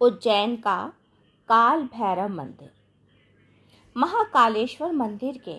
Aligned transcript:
उज्जैन 0.00 0.56
का 0.56 0.76
काल 1.48 1.82
भैरव 1.84 2.28
मंदिर। 2.28 2.70
महाकालेश्वर 3.96 4.92
मंदिर 4.92 5.38
के 5.44 5.58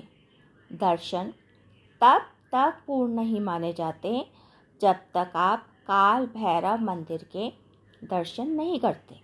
दर्शन 0.72 1.32
तब 2.02 2.26
तक 2.52 2.82
पूर्ण 2.88 3.14
नहीं 3.14 3.40
माने 3.42 3.72
जाते 3.74 4.20
जब 4.82 4.96
तक 5.14 5.32
आप 5.36 5.66
काल 5.88 6.26
भैरव 6.26 6.82
मंदिर 6.82 7.24
के 7.32 7.50
दर्शन 8.02 8.48
नहीं 8.50 8.80
करते। 8.80 9.20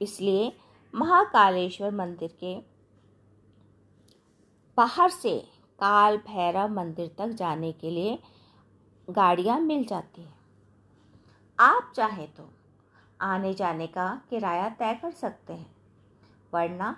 इसलिए 0.00 0.52
महाकालेश्वर 0.94 1.90
मंदिर 1.92 2.36
के 2.40 2.54
बाहर 4.78 5.10
से 5.10 5.36
काल 5.78 6.16
भैरव 6.18 6.68
मंदिर 6.70 7.14
तक 7.18 7.28
जाने 7.28 7.72
के 7.72 7.90
लिए 7.90 8.18
गाड़ियाँ 9.08 9.58
मिल 9.60 9.84
जाती 9.84 10.22
हैं। 10.22 10.34
आप 11.58 11.92
चाहे 11.96 12.26
तो 12.26 12.48
आने 13.24 13.52
जाने 13.54 13.86
का 13.86 14.08
किराया 14.30 14.68
तय 14.70 14.94
कर 15.02 15.10
सकते 15.12 15.52
हैं, 15.52 15.70
वरना 16.52 16.96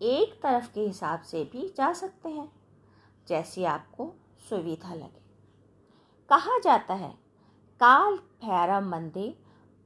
एक 0.00 0.34
तरफ़ 0.42 0.72
के 0.72 0.80
हिसाब 0.80 1.20
से 1.22 1.42
भी 1.44 1.68
जा 1.76 1.92
सकते 1.92 2.28
हैं, 2.28 2.48
जैसी 3.26 3.64
आपको 3.64 4.12
सुविधा 4.48 4.94
लगे। 4.94 5.22
कहा 6.30 6.58
जाता 6.58 6.94
है, 6.94 7.10
काल 7.80 8.16
भैरव 8.16 8.88
मंदिर 8.88 9.34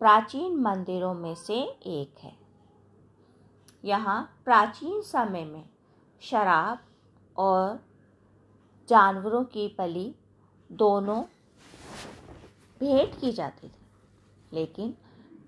प्राचीन 0.01 0.57
मंदिरों 0.57 1.15
में 1.15 1.35
से 1.37 1.55
एक 1.89 2.19
है। 2.23 2.37
यहाँ 3.85 4.21
प्राचीन 4.45 5.01
समय 5.03 5.45
में 5.45 5.65
शराब 6.23 6.79
और 7.37 7.79
जानवरों 8.89 9.45
की 9.45 9.67
बलि 9.79 10.15
दोनों 10.71 11.21
भेंट 12.81 13.21
की 13.21 13.33
जाती 13.33 13.69
थी, 13.69 13.87
लेकिन 14.53 14.95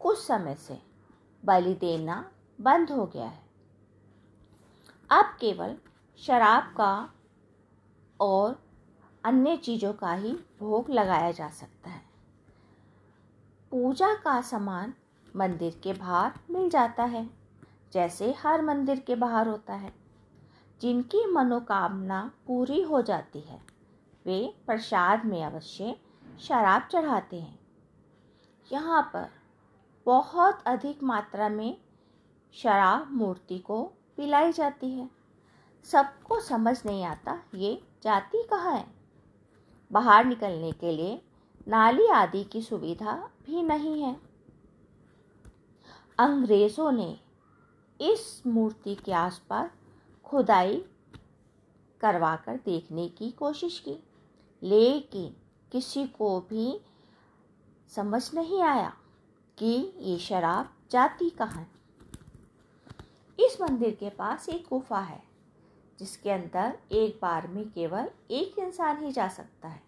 कुछ 0.00 0.18
समय 0.18 0.54
से 0.54 0.78
बलि 1.44 1.74
देना 1.74 2.30
बंद 2.60 2.90
हो 2.90 3.06
गया 3.06 3.26
है। 3.26 3.42
अब 5.10 5.24
केवल 5.40 5.76
शराब 6.18 6.74
का 6.76 7.10
और 8.20 8.62
अन्य 9.24 9.56
चीज़ों 9.56 9.92
का 9.92 10.12
ही 10.12 10.32
भोग 10.32 10.90
लगाया 10.90 11.30
जा 11.32 11.48
सकता 11.48 11.90
है। 11.90 12.02
पूजा 13.70 14.14
का 14.14 14.40
सामान 14.40 14.94
मंदिर 15.36 15.80
के 15.82 15.92
बाहर 15.92 16.32
मिल 16.50 16.70
जाता 16.70 17.04
है, 17.04 17.30
जैसे 17.92 18.32
हर 18.32 18.62
मंदिर 18.62 19.00
के 19.00 19.16
बाहर 19.16 19.48
होता 19.48 19.74
है। 19.74 19.92
जिनकी 20.80 21.26
मनोकामना 21.26 22.30
पूरी 22.46 22.82
हो 22.82 23.02
जाती 23.02 23.40
है, 23.40 23.60
वे 24.26 24.54
प्रसाद 24.66 25.24
में 25.24 25.44
अवश्य 25.44 25.96
शराब 26.40 26.88
चढ़ाते 26.92 27.40
हैं। 27.40 27.58
यहाँ 28.72 29.02
पर 29.02 29.39
बहुत 30.06 30.62
अधिक 30.66 31.02
मात्रा 31.02 31.48
में 31.48 31.76
शराब 32.52 33.12
मूर्ति 33.12 33.58
को 33.58 33.82
पिलाई 34.16 34.52
जाती 34.52 34.90
है। 34.90 35.08
सबको 35.84 36.40
समझ 36.40 36.76
नहीं 36.86 37.04
आता 37.04 37.38
ये 37.54 37.82
जाति 38.02 38.42
कहाँ 38.50 38.72
है। 38.72 38.86
बाहर 39.92 40.24
निकलने 40.24 40.72
के 40.72 40.92
लिए 40.92 41.22
नाली 41.68 42.06
आदि 42.06 42.44
की 42.44 42.62
सुविधा 42.62 43.12
भी 43.46 43.62
नहीं 43.62 44.02
है। 44.02 44.16
अंग्रेज़ों 46.18 46.92
ने 46.92 47.10
इस 48.00 48.42
मूर्ति 48.46 48.94
के 48.94 49.12
आसपास 49.12 49.70
खुदाई 50.24 50.84
करवाकर 52.00 52.56
देखने 52.56 53.08
की 53.08 53.30
कोशिश 53.30 53.78
की, 53.78 53.96
लेकिन 54.62 55.34
किसी 55.72 56.06
को 56.06 56.40
भी 56.40 56.80
समझ 57.88 58.34
नहीं 58.34 58.62
आया। 58.62 58.92
कि 59.60 59.92
ये 59.98 60.18
शराब 60.18 60.74
जाती 60.90 61.30
कहाँ? 61.30 61.72
इस 63.38 63.60
मंदिर 63.60 63.94
के 63.94 64.10
पास 64.10 64.48
एक 64.48 64.66
गुफा 64.70 65.00
है, 65.00 65.22
जिसके 65.98 66.30
अंदर 66.30 66.78
एक 66.92 67.18
बार 67.22 67.48
में 67.48 67.70
केवल 67.70 68.10
एक 68.30 68.58
इंसान 68.58 69.04
ही 69.04 69.12
जा 69.12 69.28
सकता 69.28 69.68
है। 69.68 69.82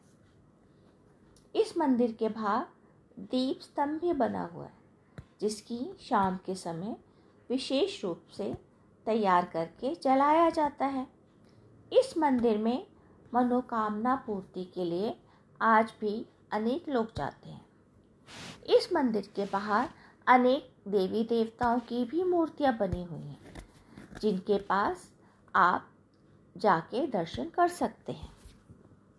इस 1.54 1.78
मंदिर 1.78 2.12
के 2.12 2.28
बाहर 2.28 2.66
दीप 3.18 3.60
स्तंभ 3.60 4.00
भी 4.00 4.12
बना 4.12 4.44
हुआ 4.44 4.64
है, 4.64 4.78
जिसकी 5.40 5.96
शाम 6.00 6.36
के 6.36 6.54
समय 6.54 6.96
विशेष 7.50 8.04
रूप 8.04 8.22
से 8.36 8.54
तैयार 9.06 9.44
करके 9.44 9.94
जलाया 9.94 10.50
जाता 10.50 10.86
है। 10.86 11.06
इस 11.92 12.18
मंदिर 12.18 12.58
में 12.58 12.86
मनोकामना 13.34 14.16
पूर्ति 14.16 14.64
के 14.64 14.84
लिए 14.84 15.18
आज 15.60 15.94
भी 16.00 16.26
अनेक 16.52 16.88
लोग 16.88 17.06
जाते 17.16 17.50
हैं। 17.50 17.71
इस 18.66 18.92
मंदिर 18.92 19.28
के 19.36 19.44
बाहर 19.44 19.88
अनेक 20.26 20.70
देवी 20.88 21.22
देवताओं 21.24 21.78
की 21.78 22.04
भी 22.04 22.24
मूर्तियाँ 22.24 22.76
बनी 22.76 23.02
हुई 23.04 23.20
हैं, 23.20 23.64
जिनके 24.20 24.58
पास 24.58 25.08
आप 25.54 25.88
जाके 26.56 27.06
दर्शन 27.06 27.44
कर 27.44 27.68
सकते 27.68 28.12
हैं। 28.12 28.30